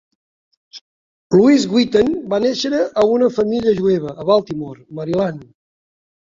Louis 1.35 1.67
Witten 1.73 2.09
va 2.31 2.39
néixer 2.45 2.79
a 3.03 3.05
una 3.17 3.29
família 3.37 3.75
jueva 3.81 4.15
a 4.25 4.27
Baltimore, 4.31 4.83
Maryland. 5.03 5.47